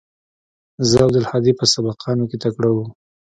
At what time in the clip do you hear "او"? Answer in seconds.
1.03-1.09